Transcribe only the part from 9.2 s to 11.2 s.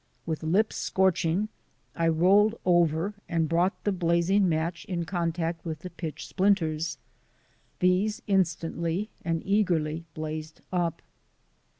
and eagerly blazed up.